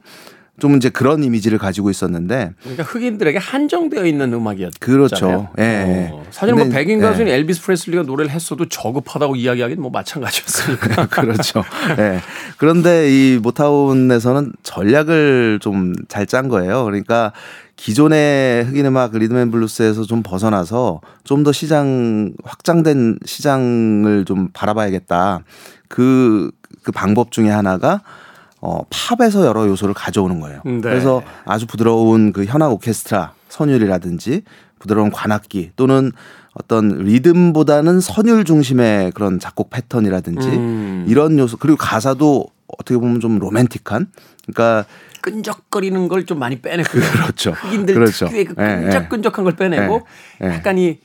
[0.61, 4.79] 좀 이제 그런 이미지를 가지고 있었는데 그러니까 흑인들에게 한정되어 있는 음악이었죠.
[4.81, 5.48] 그렇죠.
[5.59, 6.11] 예, 예.
[6.12, 7.03] 어, 사실 뭐 백인 예.
[7.03, 11.07] 가수인 엘비스 프레슬리가 노래를 했어도 저급하다고 이야기하기는 뭐 마찬가지였으니까.
[11.11, 11.64] 그렇죠.
[11.98, 12.20] 예.
[12.57, 16.85] 그런데 이 모타운에서는 전략을 좀 잘 짠 거예요.
[16.85, 17.33] 그러니까
[17.76, 25.40] 기존의 흑인 음악 리듬앤 블루스에서 좀 벗어나서 좀 더 시장 확장된 시장을 좀 바라봐야겠다.
[25.88, 26.50] 그,
[26.82, 28.00] 그 방법 중에 하나가
[28.60, 30.62] 어, 팝에서 여러 요소를 가져오는 거예요.
[30.64, 30.80] 네.
[30.80, 34.42] 그래서 아주 부드러운 그 현악 오케스트라 선율이라든지
[34.78, 36.12] 부드러운 관악기 또는
[36.54, 41.04] 어떤 리듬보다는 선율 중심의 그런 작곡 패턴이라든지 음.
[41.08, 42.46] 이런 요소 그리고 가사도
[42.78, 44.08] 어떻게 보면 좀 로맨틱한
[44.46, 44.84] 그러니까
[45.22, 47.50] 끈적거리는 걸 좀 많이 빼내고 그렇죠.
[47.52, 48.26] 흑인들 그렇죠.
[48.26, 48.80] 특유의 그 예, 예.
[48.82, 50.06] 끈적끈적한 걸 빼내고
[50.42, 50.50] 예, 예.
[50.54, 50.98] 약간 이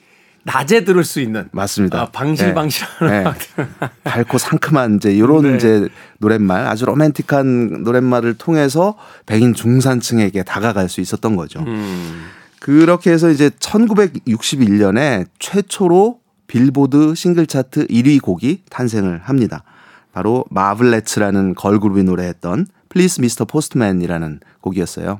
[0.43, 2.01] 낮에 들을 수 있는 맞습니다.
[2.01, 3.19] 아, 방실방실한 예.
[3.21, 3.67] 음악들.
[4.03, 5.55] 밝고 상큼한 이제 이런 네.
[5.55, 5.87] 이제
[6.19, 11.59] 노랫말 아주 로맨틱한 노랫말을 통해서 백인 중산층에게 다가갈 수 있었던 거죠.
[11.59, 12.25] 음.
[12.59, 19.63] 그렇게 해서 이제 1961년에 최초로 빌보드 싱글 차트 1위 곡이 탄생을 합니다.
[20.11, 23.45] 바로 마블레츠라는 걸그룹이 노래했던 Please Mr.
[23.45, 25.19] Postman이라는 곡이었어요.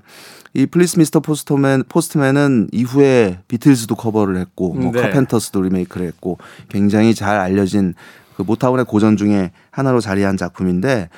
[0.56, 1.19] 이 Please Mr.
[1.19, 5.02] Postman Postman은 이후에 비틀즈도 커버를 했고 뭐 네.
[5.02, 7.93] 카펜터스도 리메이크를 했고 굉장히 잘 알려진
[8.36, 11.10] 그 모타운의 고전 중에 하나로 자리한 작품인데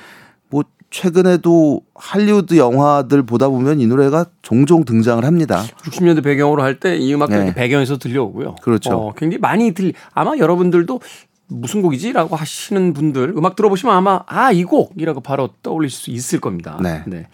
[0.50, 5.62] 뭐 최근에도 할리우드 영화들 보다 보면 이 노래가 종종 등장을 합니다.
[5.84, 7.54] 60년대 배경으로 할 때 이 음악도 네.
[7.54, 8.56] 배경에서 들려오고요.
[8.60, 8.90] 그렇죠.
[8.90, 11.00] 어, 굉장히 많이 들 아마 여러분들도
[11.48, 16.40] 무슨 곡이지 라고 하시는 분들 음악 들어보시면 아마 아 이 곡이라고 바로 떠올릴 수 있을
[16.40, 16.78] 겁니다.
[16.82, 17.28] 네.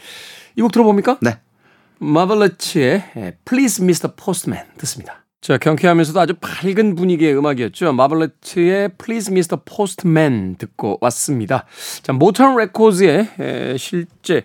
[0.57, 1.19] 이곡 들어봅니까?
[1.21, 1.39] 네.
[2.01, 4.15] 마블레츠의 Please Mr.
[4.15, 5.25] Postman 듣습니다.
[5.41, 7.93] 자, 경쾌하면서도 아주 밝은 분위기의 음악이었죠.
[7.93, 9.59] 마블레츠의 Please Mr.
[9.65, 11.65] Postman 듣고 왔습니다.
[12.03, 14.45] 자, 모타운 레코드의 에, 실제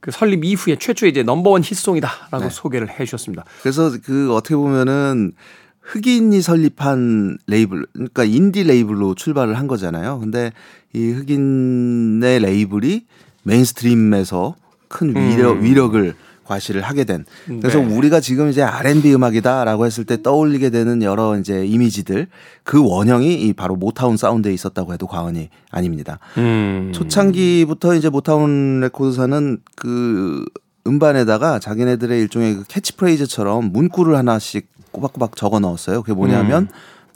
[0.00, 2.50] 그 설립 이후에 최초의 이제 넘버원 히트송이다라고 네.
[2.50, 3.44] 소개를 해 주셨습니다.
[3.62, 5.32] 그래서 그 어떻게 보면은
[5.88, 10.18] 흑인이 설립한 레이블, 그러니까 인디 레이블로 출발을 한 거잖아요.
[10.20, 10.52] 근데
[10.92, 13.06] 이 흑인의 레이블이
[13.44, 14.54] mainstream에서
[14.88, 17.24] 큰 위력, 위력을 과시를 하게 된.
[17.46, 17.96] 그래서 네.
[17.96, 22.26] 우리가 지금 이제 R&B 음악이다라고 했을 때 떠올리게 되는 여러 이제 이미지들
[22.64, 26.18] 그 원형이 이 바로 모타운 사운드에 있었다고 해도 과언이 아닙니다.
[26.36, 26.90] 음.
[26.94, 30.44] 초창기부터 이제 모타운 레코드사는 그
[30.86, 36.02] 음반에다가 자기네들의 일종의 그 캐치프레이즈처럼 문구를 하나씩 꼬박꼬박 적어 넣었어요.
[36.02, 36.68] 그게 뭐냐면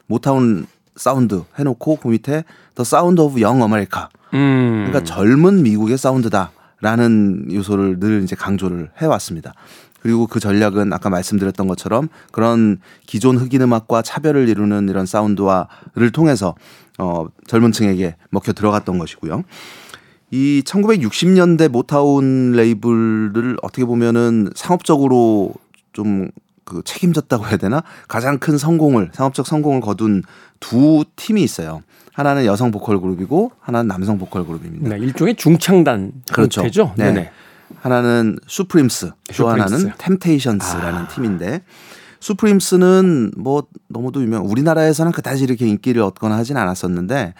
[0.06, 0.66] 모타운
[0.96, 4.08] 사운드 해놓고 그 밑에 The Sound of Young America.
[4.34, 4.86] 음.
[4.86, 9.54] 그러니까 젊은 미국의 사운드다라는 요소를 늘 이제 강조를 해왔습니다.
[10.00, 16.56] 그리고 그 전략은 아까 말씀드렸던 것처럼 그런 기존 흑인 음악과 차별을 이루는 이런 사운드와를 통해서
[16.98, 19.44] 어 젊은 층에게 먹혀 들어갔던 것이고요.
[20.32, 25.52] 이 1960년대 모타운 레이블을 어떻게 보면은 상업적으로
[25.92, 26.30] 좀
[26.64, 27.82] 그 책임졌다고 해야 되나?
[28.08, 30.22] 가장 큰 성공을 상업적 성공을 거둔
[30.60, 31.82] 두 팀이 있어요.
[32.12, 34.88] 하나는 여성 보컬 그룹이고 하나는 남성 보컬 그룹입니다.
[34.88, 36.60] 네, 일종의 중창단 그렇죠.
[36.60, 36.94] 형태죠.
[36.96, 37.12] 네.
[37.12, 37.30] 네네.
[37.80, 39.74] 하나는 수프림스, 또 수프림스.
[39.74, 41.08] 하나는 템테이션스라는 아.
[41.08, 41.62] 팀인데
[42.20, 44.44] 수프림스는 뭐 너무도 유명.
[44.46, 47.34] 우리나라에서는 그다지 이렇게 인기를 얻거나 하진 않았었는데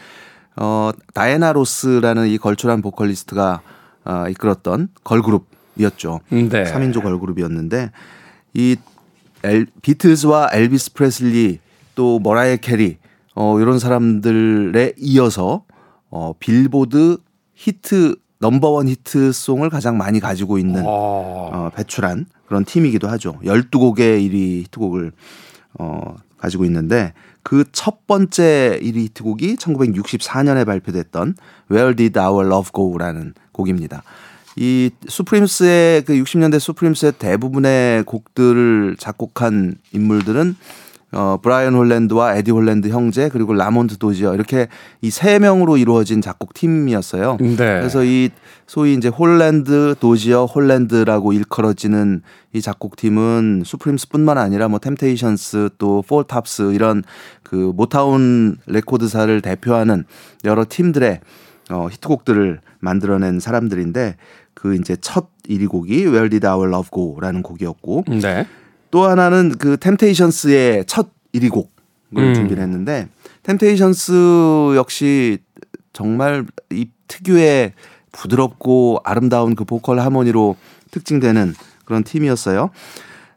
[0.56, 3.60] 어 다이애나 로스라는 이 걸출한 보컬리스트가
[4.04, 6.20] 어, 이끌었던 걸그룹이었죠.
[6.30, 6.48] 네.
[6.64, 7.90] 3인조 걸그룹이었는데
[8.54, 8.76] 이
[9.44, 11.58] 엘, 비틀즈와 엘비스 프레슬리
[11.94, 12.98] 또 머라이어 캐리
[13.34, 15.64] 어 이런 사람들에 이어서
[16.10, 17.18] 어 빌보드
[17.54, 21.50] 히트 넘버원 히트송을 가장 많이 가지고 있는 어.
[21.52, 23.38] 어, 배출한 그런 팀이기도 하죠.
[23.44, 25.12] 12곡의 1위 히트곡을
[25.78, 31.34] 어, 가지고 있는데 그 첫 번째 1위 히트곡이 1964년에 발표됐던
[31.70, 34.02] Where Did Our Love Go라는 곡입니다.
[34.56, 40.56] 이 수프림스의 그 60년대 수프림스의 대부분의 곡들을 작곡한 인물들은
[41.14, 44.68] 어 브라이언 홀랜드와 에디 홀랜드 형제 그리고 라몬드 도지어 이렇게
[45.02, 47.36] 이 세 명으로 이루어진 작곡 팀이었어요.
[47.38, 47.56] 네.
[47.56, 48.30] 그래서 이
[48.66, 52.22] 소위 이제 홀랜드 도지어 홀랜드라고 일컬어지는
[52.54, 57.02] 이 작곡 팀은 수프림스뿐만 아니라 뭐 템테이션스 또 폴탑스 이런
[57.42, 60.04] 그 모타운 레코드사를 대표하는
[60.44, 61.20] 여러 팀들의
[61.70, 64.16] 어 히트곡들을 만들어낸 사람들인데
[64.54, 68.46] 그 이제 첫 1위 곡이 Where Did Our Love Go라는 곡이었고 네.
[68.90, 71.68] 또 하나는 그 템테이션스의 첫 1위 곡을
[72.16, 72.34] 음.
[72.34, 73.08] 준비를 했는데
[73.42, 75.38] 템테이션스 역시
[75.92, 77.72] 정말 이 특유의
[78.12, 80.56] 부드럽고 아름다운 그 보컬 하모니로
[80.90, 82.70] 특징되는 그런 팀이었어요.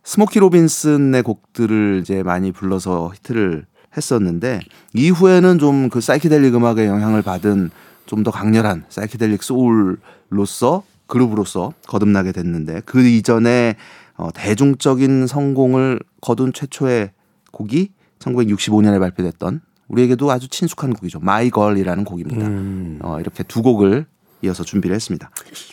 [0.03, 3.65] 스모키 로빈슨의 곡들을 이제 많이 불러서 히트를
[3.97, 4.59] 했었는데
[4.93, 7.71] 이후에는 좀 그 사이키델릭 음악의 영향을 받은
[8.05, 13.75] 좀 더 강렬한 사이키델릭 소울로서 그룹으로서 거듭나게 됐는데 그 이전에
[14.17, 17.11] 어, 대중적인 성공을 거둔 최초의
[17.51, 17.89] 곡이
[18.19, 21.19] 1965년에 발표됐던 우리에게도 아주 친숙한 곡이죠.
[21.19, 22.47] My Girl이라는 곡입니다.
[22.47, 22.99] 음.
[23.01, 24.05] 어, 이렇게 두 곡을
[24.41, 25.29] 이어서 준비를 했습니다.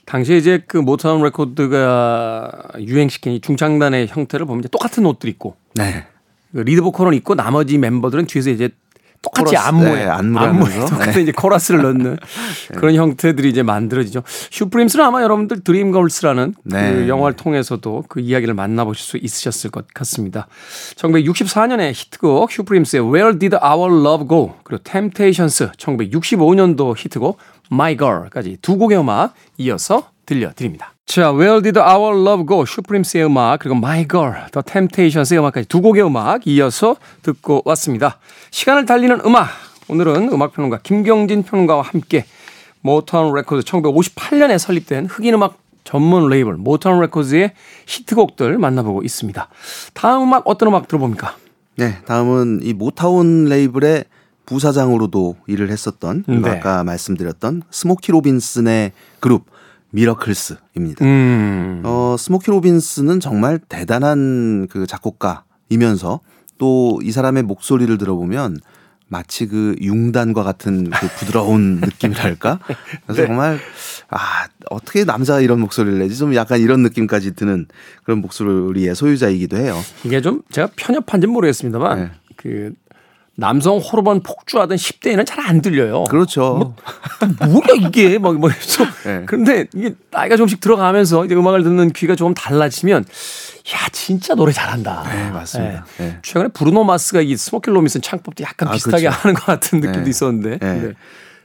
[0.07, 6.07] 당시에 이제 그 모타운 레코드가 유행시킨 이 중창단의 형태를 보면 이제 똑같은 옷들 입고 네.
[6.53, 8.71] 그 리드 보컬은 있고 나머지 멤버들은 뒤에서 이제
[9.23, 10.81] 똑같이 코러스, 안무에 네, 안무에.
[10.81, 11.23] 똑같은 네.
[11.23, 12.19] 이제 코러스를 넣는
[12.77, 14.23] 그런 형태들이 이제 만들어지죠.
[14.27, 16.93] 슈프림스는 아마 여러분들 드림걸스라는 네.
[16.93, 20.49] 그 영화를 통해서도 그 이야기를 만나보실 수 있으셨을 것 같습니다.
[20.97, 27.39] 1964년에 히트곡 슈프림스의 Where Did Our Love Go 그리고 Temptations 1965년도 히트곡
[27.71, 30.92] My Girl까지 두 곡의 음악 이어서 들려드립니다.
[31.07, 32.65] 자, Where Did Our Love Go?
[32.65, 38.19] 슈프림스의 음악 그리고 My Girl, The Temptations의 음악까지 두 곡의 음악 이어서 듣고 왔습니다.
[38.51, 39.49] 시간을 달리는 음악
[39.89, 42.25] 오늘은 음악평론가 김경진 평론가와 함께
[42.81, 47.53] 모타운 레코드 1958년에 설립된 흑인 음악 전문 레이블 모타운 레코드의
[47.87, 49.49] 히트곡들 만나보고 있습니다.
[49.93, 51.37] 다음 음악 어떤 음악 들어봅니까?
[51.77, 54.05] 네, 다음은 이 모타운 레이블의
[54.47, 56.49] 부사장으로도 일을 했었던 네.
[56.49, 59.45] 아까 말씀드렸던 스모키 로빈슨의 그룹
[59.93, 61.05] 미러클스입니다.
[61.05, 61.83] 음.
[61.85, 66.21] 어, 스모키 로빈슨은 정말 대단한 그 작곡가이면서
[66.59, 68.59] 또 이 사람의 목소리를 들어보면
[69.09, 72.61] 마치 그 융단과 같은 그 부드러운 느낌이랄까?
[73.05, 73.27] 그래서 네.
[73.27, 73.59] 정말
[74.09, 77.67] 아 어떻게 남자가 이런 목소리를 내지 좀 약간 이런 느낌까지 드는
[78.05, 79.77] 그런 목소리의 소유자이기도 해요.
[80.05, 82.11] 이게 좀 제가 편협한지는 모르겠습니다만 네.
[82.37, 82.73] 그
[83.35, 86.05] 남성 호르몬 폭주하던 10대에는 잘 안 들려요.
[86.05, 86.75] 그렇죠.
[87.41, 89.23] 뭐야 이게 막 뭐, 좀 네.
[89.27, 95.05] 그런데 이게 나이가 조금씩 들어가면서 이제 음악을 듣는 귀가 조금 달라지면 야 진짜 노래 잘한다.
[95.13, 95.85] 네, 맞습니다.
[95.99, 96.05] 네.
[96.05, 96.19] 네.
[96.23, 99.19] 최근에 브루노 마스가 이 스모키 로빈슨 창법도 약간 아, 비슷하게 그렇죠.
[99.21, 100.11] 하는 것 같은 느낌도 네.
[100.11, 100.59] 있었는데.
[100.59, 100.81] 네.
[100.81, 100.93] 네.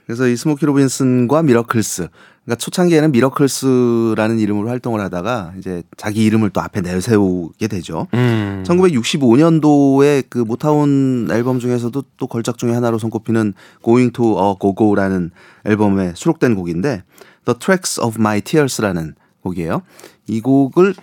[0.05, 2.07] 그래서 이 스모키 로빈슨과 미러클스.
[2.47, 8.07] 그러니까 초창기에는 미러클스라는 이름으로 활동을 하다가 이제 자기 이름을 또 앞에 내세우게 되죠.
[8.13, 8.63] 음.
[8.65, 15.31] 1965년도에 그 모타운 앨범 중에서도 또 걸작 중에 하나로 손꼽히는 Going to a Go Go라는
[15.65, 17.03] 앨범에 수록된 곡인데
[17.43, 19.81] The Tracks of My Tears라는 곡이에요.
[20.27, 20.95] 이 곡을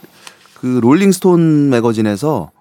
[0.60, 2.52] 그 롤링스톤 매거진에서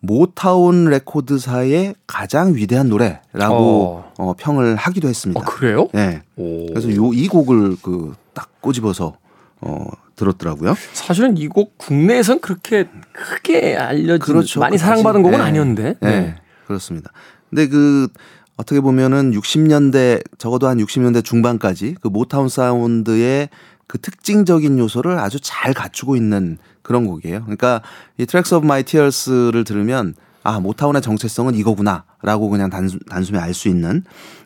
[0.00, 4.12] 모타운 레코드사의 가장 위대한 노래라고 어.
[4.18, 5.38] 어, 평을 하기도 했습니다.
[5.38, 5.88] 어 그래요?
[5.92, 6.22] 네.
[6.36, 6.66] 오.
[6.68, 9.16] 그래서 요 이 곡을 그 딱 꼬집어서
[9.60, 10.74] 어 들었더라고요.
[10.92, 14.60] 사실은 이 곡 국내에선 그렇게 크게 알려진 그렇죠.
[14.60, 14.78] 많이.
[14.78, 15.44] 사랑받은 곡은 네.
[15.44, 15.94] 아니었는데.
[16.00, 16.36] 네.
[16.66, 17.10] 그렇습니다.
[17.50, 18.08] 근데 그
[18.56, 23.48] 어떻게 보면은 60년대 적어도 한 60년대 중반까지 그 모타운 사운드의
[23.86, 27.42] 그 특징적인 요소를 아주 잘 갖추고 있는 그런 곡이에요.
[27.42, 27.82] 그러니까
[28.18, 30.14] 이 Tracks of My Tears를 들으면
[30.44, 34.02] 아, 모타운의 정체성은 이거구나라고 그냥 단순, 단숨에 알 수 있는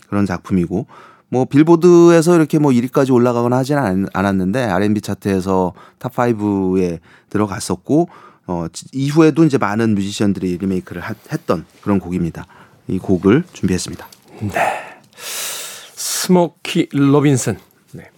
[0.08, 0.86] 그런 작품이고
[1.28, 8.08] 뭐 빌보드에서 이렇게 뭐 1위까지 올라가거나 하지는 않- 않았는데 R&B 차트에서 top 5에 들어갔었고
[8.46, 12.46] 어 지- 이후에도 이제 많은 뮤지션들이 리메이크를 하- 했던 그런 곡입니다.
[12.88, 14.06] 이 곡을 준비했습니다.
[15.94, 17.58] 스모키 로빈슨.
[17.92, 18.10] 네.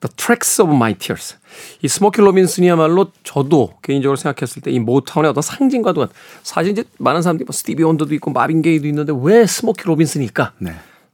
[0.00, 1.36] The Tracks of My Tears.
[1.82, 6.10] 이 스모키 로빈슨이야말로 저도 개인적으로 생각했을 때 이 모타운의 어떤 상징과도 같.
[6.42, 10.52] 사실 이제 많은 사람들이 뭐 스티비 원더도 있고 마빈 게이도 있는데 왜 스모키 로빈슨일까?
[10.60, 10.72] 네.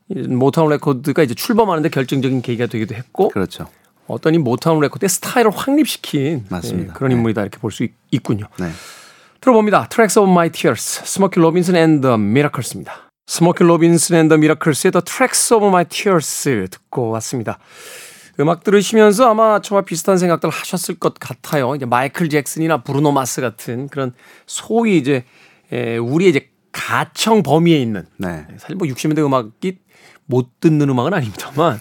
[0.08, 3.66] 이 모타운 레코드가 이제 출범하는데 결정적인 계기가 되기도 했고 그렇죠.
[4.06, 6.92] 어떤 이 모타운 레코드의 스타일을 확립시킨 맞습니다.
[6.92, 7.16] 예, 그런 네.
[7.16, 8.46] 인물이다 이렇게 볼 수 있군요.
[8.58, 8.70] 네.
[9.40, 9.88] 들어봅니다.
[9.88, 13.10] Tracks of My Tears, 스모키 로빈슨 앤 더 미라클스입니다.
[13.26, 17.58] 스모키 로빈슨 앤 더 미라클스의 The Tracks of My Tears 듣고 왔습니다.
[18.40, 21.74] 음악 들으시면서 아마 저와 비슷한 생각들 하셨을 것 같아요.
[21.76, 24.12] 이제 마이클 잭슨이나 브루노 마스 같은 그런
[24.46, 25.24] 소위 이제
[25.72, 28.44] 에, 우리의 이제 가청 범위에 있는 네.
[28.58, 29.78] 사실 뭐 60년대 음악이
[30.26, 31.80] 못 듣는 음악은 아닙니다만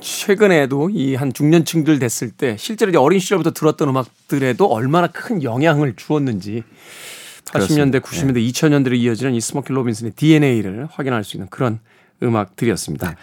[0.00, 5.94] 최근에도 이 한 중년층들 됐을 때 실제로 이제 어린 시절부터 들었던 음악들에도 얼마나 큰 영향을
[5.96, 6.64] 주었는지
[7.46, 11.78] 80년대, 90년대, 2000년대로 이어지는 이 스모키 로빈슨의 DNA를 확인할 수 있는 그런
[12.22, 13.14] 음악들이었습니다.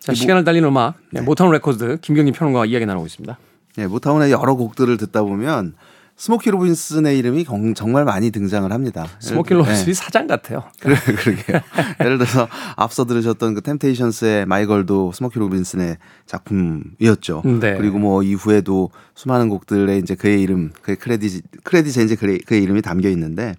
[0.00, 3.38] 자, 시간을 달리는 음악, 네, 모타운 레코드 김경진 평론가와 이야기 나누고 있습니다.
[3.76, 5.74] 네, 모타운의 여러 곡들을 듣다 보면
[6.18, 9.06] 스모키 로빈슨의 이름이 정- 정말 많이 등장을 합니다.
[9.20, 9.92] 스모키 예를- 로빈슨이 네.
[9.92, 10.64] 사장 같아요.
[10.80, 11.60] 그래, 그러게요.
[12.00, 17.42] 예를 들어서 앞서 들으셨던 그 템테이션스의 My Girl도 스모키 로빈슨의 작품이었죠.
[17.60, 17.76] 네.
[17.76, 22.80] 그리고 뭐 이후에도 수많은 곡들에 이제 그의 이름, 그의 크레딧, 크레딧에 이제 그의, 그의 이름이
[22.80, 23.54] 담겨 있는데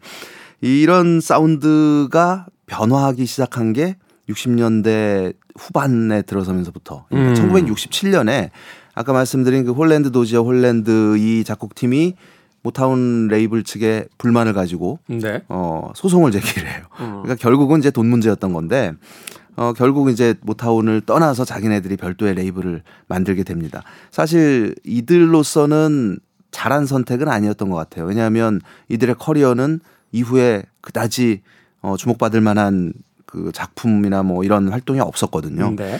[0.61, 3.97] 이런 사운드가 변화하기 시작한 게
[4.29, 7.49] 60년대 후반에 들어서면서부터 그러니까 음.
[7.49, 8.49] 1967년에
[8.95, 12.15] 아까 말씀드린 그 홀랜드 도지어 홀랜드 이 작곡팀이
[12.67, 15.41] 모타운 레이블 측에 불만을 가지고 네.
[15.47, 16.83] 어, 소송을 제기를 해요.
[16.99, 17.21] 음.
[17.23, 18.93] 그러니까 결국은 이제 돈 문제였던 건데
[19.55, 23.83] 어, 결국 이제 모타운을 떠나서 자기네들이 별도의 레이블을 만들게 됩니다.
[24.11, 26.19] 사실 이들로서는
[26.51, 28.05] 잘한 선택은 아니었던 것 같아요.
[28.05, 29.79] 왜냐하면 이들의 커리어는
[30.11, 31.43] 이후에 그다지
[31.81, 32.91] 어, 주목받을 만한
[33.25, 35.73] 그 작품이나 뭐 이런 활동이 없었거든요.
[35.77, 35.99] 네.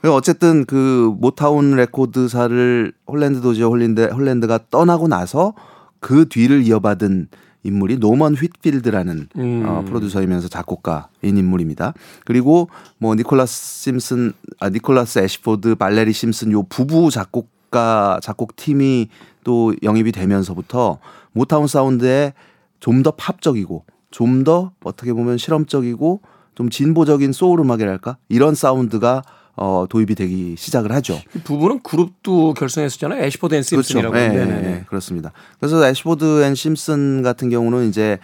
[0.00, 5.52] 그래서 어쨌든 그 모타운 레코드사를 홀랜드 도지어 홀랜드, 홀랜드가 떠나고 나서
[6.00, 7.28] 그 뒤를 이어받은
[7.62, 9.64] 인물이 노먼 휘필드라는 음.
[9.66, 11.92] 어, 프로듀서이면서 작곡가인 인물입니다.
[12.24, 19.08] 그리고 뭐 니콜라스 심슨, 아, 니콜라스 애시포드, 발레리 심슨 요 부부 작곡가 작곡 팀이
[19.44, 20.98] 또 영입이 되면서부터
[21.32, 22.32] 모타운 사운드에
[22.80, 26.22] 좀 더 팝적이고 좀 더 어떻게 보면 실험적이고
[26.54, 29.22] 좀 진보적인 소울 음악이랄까 이런 사운드가
[29.62, 31.20] 어, 도입이 되기 시작을 하죠.
[31.36, 33.22] 이 부부는 그룹도 결성했었잖아요.
[33.22, 34.16] 애시포드 앤 심슨이라고.
[34.16, 34.64] 예, 네네네.
[34.64, 35.32] 예, 예, 그렇습니다.
[35.58, 38.18] 그래서 애시포드 앤 심슨 같은 경우는 이제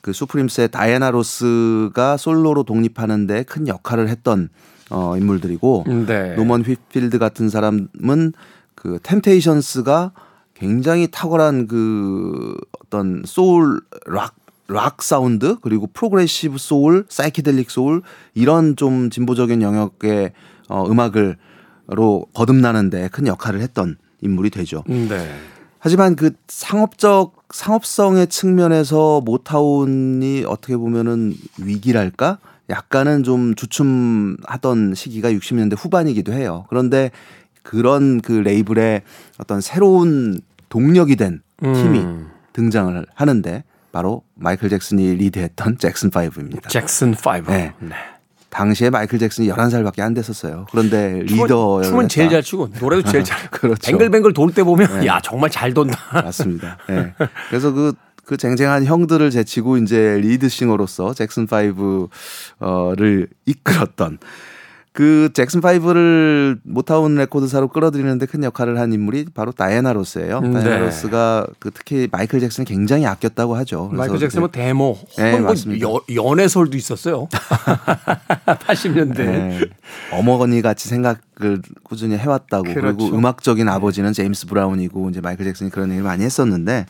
[0.00, 4.48] 그 수프림스의 다이애나 로스가 솔로로 독립하는데 큰 역할을 했던
[4.88, 6.36] 어, 인물들이고 네.
[6.36, 8.32] 노먼 휘필드 같은 사람은
[8.76, 10.12] 그 템테이션스가
[10.54, 14.36] 굉장히 탁월한 그 어떤 소울 락,
[14.68, 18.02] 락 사운드 그리고 progressive 소울, 사이키델릭 소울
[18.34, 20.30] 이런 좀 진보적인 영역의
[20.68, 24.82] 어, 음악을로 거듭나는데 큰 역할을 했던 인물이 되죠.
[24.86, 25.34] 네.
[25.78, 32.38] 하지만 그 상업적 상업성의 측면에서 모타운이 어떻게 보면은 위기랄까?
[32.68, 36.66] 약간은 좀 주춤하던 시기가 60년대 후반이기도 해요.
[36.68, 37.12] 그런데
[37.62, 39.02] 그런 그 레이블의
[39.38, 42.30] 어떤 새로운 동력이 된 팀이 음.
[42.52, 46.68] 등장을 하는데 바로 마이클 잭슨이 리드했던 잭슨 5입니다.
[46.68, 47.50] 잭슨 5.
[47.50, 47.74] 네.
[48.50, 50.66] 당시에 마이클 잭슨이 11살밖에 안 됐었어요.
[50.70, 53.38] 그런데 리더 춤은 제일 잘 추고 노래도 제일 잘.
[53.50, 53.90] 그렇죠.
[53.90, 55.98] 뱅글뱅글 돌 때 보면 야 정말 잘 돈다.
[56.12, 56.78] 맞습니다.
[56.90, 57.12] 예.
[57.48, 57.92] 그래서 그,
[58.24, 64.18] 그 쟁쟁한 형들을 제치고 이제 리드싱어로서 잭슨 5를 이끌었던
[64.96, 70.38] 그 잭슨 5를 모타운 레코드사로 끌어들이는데 큰 역할을 한 인물이 바로 다이애나 로스예요.
[70.38, 70.78] 음, 다이애나 네.
[70.86, 73.90] 로스가 그 특히 마이클 잭슨을 굉장히 아꼈다고 하죠.
[73.92, 75.86] 마이클 잭슨 뭐 데모, 네, 뭐 맞습니다.
[75.86, 77.28] 여, 연애설도 있었어요.
[78.46, 79.18] 80년대.
[79.18, 79.60] 예,
[80.12, 83.04] 어머니 같이 생각을 꾸준히 해왔다고 그 그렇죠.
[83.04, 86.86] 리고 음악적인 아버지는 제임스 브라운이고 이제 마이클 잭슨이 그런 얘기를 많이 했었는데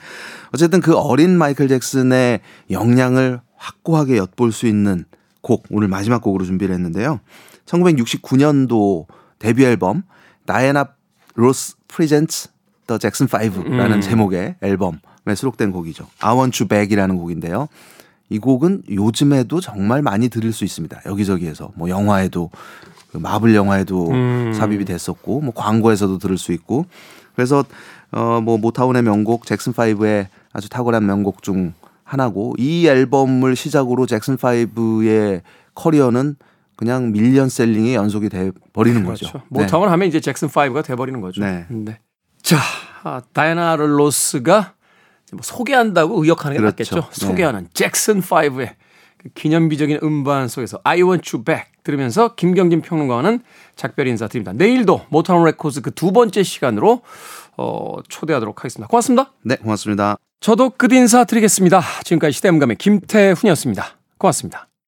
[0.55, 2.39] 어쨌든 그 어린 마이클 잭슨의
[2.71, 5.07] 역량을 확고하게 엿볼 수 있는
[5.41, 7.19] 곡 오늘 마지막 곡으로 준비를 했는데요.
[7.67, 9.07] 1969년도
[9.39, 10.03] 데뷔 앨범
[10.47, 10.89] Diana
[11.35, 12.49] Ross Presents
[12.87, 14.01] The Jackson 5라는 음.
[14.01, 16.07] 제목의 앨범에 수록된 곡이죠.
[16.21, 17.69] I Want You Back이라는 곡인데요.
[18.29, 21.03] 이 곡은 요즘에도 정말 많이 들을 수 있습니다.
[21.07, 22.51] 여기저기에서 뭐 영화에도
[23.11, 24.53] 그 마블 영화에도 음.
[24.53, 26.87] 삽입이 됐었고 뭐 광고에서도 들을 수 있고
[27.35, 27.65] 그래서
[28.13, 31.75] 어뭐 모타운의 명곡 잭슨 5의 아주 탁월한 명곡 중
[32.05, 35.43] 하나고 이 앨범을 시작으로 잭슨 5의
[35.75, 36.37] 커리어는
[36.77, 39.27] 그냥 million selling의 연속이 돼 버리는 거죠.
[39.29, 39.47] 그렇죠.
[39.49, 41.41] 모타운 하면 이제 잭슨 5가 돼 버리는 거죠.
[41.43, 41.67] 네.
[42.43, 42.59] 자,
[43.03, 44.75] 아, 다이애나 로스가
[45.33, 46.97] 뭐 소개한다고 의역하는 게 그렇죠.
[46.97, 47.11] 맞겠죠.
[47.11, 47.27] 네.
[47.27, 48.75] 소개하는 잭슨 5의
[49.17, 53.41] 그 기념비적인 음반 속에서 I Want You Back 들으면서 김경진 평론가와는
[53.75, 54.53] 작별 인사드립니다.
[54.53, 57.01] 내일도 모타운 레코드 그 두 번째 시간으로
[57.57, 58.87] 어, 초대하도록 하겠습니다.
[58.89, 59.33] 고맙습니다.
[59.43, 60.19] 네, 고맙습니다.
[60.41, 61.81] 저도 끝 인사 드리겠습니다.
[62.05, 63.97] 지금까지 시대음감의 김태훈이었습니다.
[64.19, 64.66] 고맙습니다.